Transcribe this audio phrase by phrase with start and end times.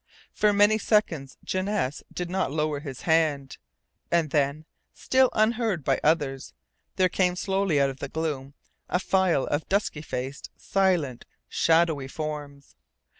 [0.33, 3.59] For many seconds Janesse did not lower his hand;
[4.09, 6.55] and then, still unheard by the others,
[6.95, 8.55] there came slowly out of the gloom
[8.89, 12.75] a file of dusky faced, silent, shadowy forms.